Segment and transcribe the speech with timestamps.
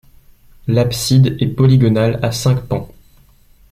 [0.65, 2.89] L'abside est polygonale à cinq pans.